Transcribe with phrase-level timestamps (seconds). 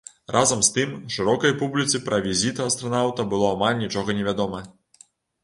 [0.35, 4.65] Разам з тым, шырокай публіцы пра візіт астранаўта было амаль нічога невядома.